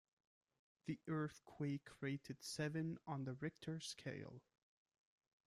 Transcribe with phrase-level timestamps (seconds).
[0.87, 4.41] The earthquake rated seven on the Richter scale.